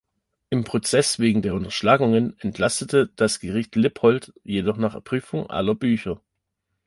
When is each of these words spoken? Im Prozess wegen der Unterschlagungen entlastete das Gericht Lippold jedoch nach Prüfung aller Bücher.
Im 0.49 0.63
Prozess 0.63 1.19
wegen 1.19 1.43
der 1.43 1.53
Unterschlagungen 1.53 2.35
entlastete 2.39 3.11
das 3.17 3.39
Gericht 3.39 3.75
Lippold 3.75 4.33
jedoch 4.43 4.77
nach 4.77 5.03
Prüfung 5.03 5.47
aller 5.51 5.75
Bücher. 5.75 6.19